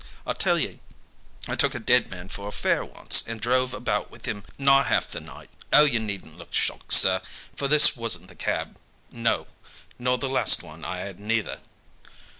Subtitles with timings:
[0.25, 0.79] I tell ye
[1.47, 4.81] I took a dead man for a fare once, and drove about with him nigh
[4.81, 5.51] half the night.
[5.71, 7.21] Oh, you needn't look shocked, sir,
[7.55, 8.79] for this wasn't the cab
[9.11, 9.45] no,
[9.99, 11.59] nor the last one I had neither."